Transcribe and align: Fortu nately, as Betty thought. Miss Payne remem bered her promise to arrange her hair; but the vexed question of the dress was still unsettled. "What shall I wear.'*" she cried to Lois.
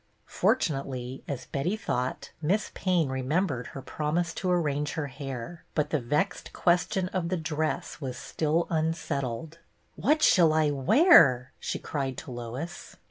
Fortu 0.27 0.71
nately, 0.73 1.23
as 1.27 1.45
Betty 1.45 1.75
thought. 1.75 2.31
Miss 2.41 2.71
Payne 2.73 3.09
remem 3.09 3.45
bered 3.45 3.67
her 3.67 3.83
promise 3.83 4.33
to 4.33 4.49
arrange 4.49 4.93
her 4.93 5.05
hair; 5.05 5.63
but 5.75 5.91
the 5.91 5.99
vexed 5.99 6.53
question 6.53 7.07
of 7.09 7.29
the 7.29 7.37
dress 7.37 8.01
was 8.01 8.17
still 8.17 8.65
unsettled. 8.71 9.59
"What 9.95 10.23
shall 10.23 10.53
I 10.53 10.71
wear.'*" 10.71 11.51
she 11.59 11.77
cried 11.77 12.17
to 12.17 12.31
Lois. 12.31 12.95